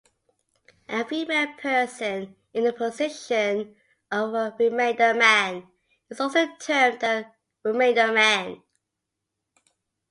A 0.89 1.05
female 1.05 1.53
person 1.61 2.35
in 2.55 2.63
the 2.63 2.73
position 2.73 3.75
of 4.11 4.33
a 4.33 4.51
remainderman 4.59 5.67
is 6.09 6.19
also 6.19 6.47
termed 6.57 7.03
a 7.03 7.31
"remainderman". 7.63 8.63